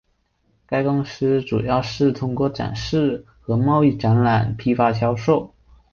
[0.65, 5.53] 该公司主要是通过展示和贸易展览批发销售。